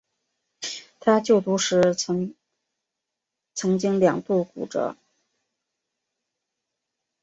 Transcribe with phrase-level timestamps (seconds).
[0.99, 2.27] 他就读时则
[3.53, 4.97] 曾经两度骨折。